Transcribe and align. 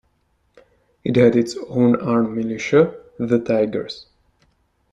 It 1.03 1.15
had 1.15 1.35
its 1.35 1.55
own 1.69 1.95
armed 2.01 2.35
militia, 2.35 2.99
the 3.19 3.37
Tigers. 3.37 4.07